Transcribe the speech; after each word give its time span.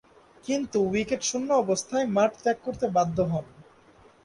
কিন্তু, 0.45 0.77
উইকেট 0.87 1.21
শূন্য 1.23 1.49
অবস্থায় 1.55 2.05
মাঠ 2.07 2.31
ত্যাগ 2.43 2.57
করতে 2.63 2.85
বাধ্য 2.89 3.17
হন। 3.31 3.45